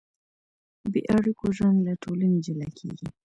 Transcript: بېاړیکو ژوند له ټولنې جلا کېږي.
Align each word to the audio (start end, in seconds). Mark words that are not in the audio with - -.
بېاړیکو 0.91 1.45
ژوند 1.57 1.77
له 1.87 1.93
ټولنې 2.03 2.37
جلا 2.45 2.67
کېږي. 2.79 3.07